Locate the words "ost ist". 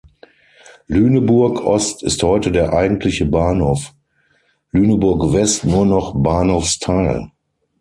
1.63-2.23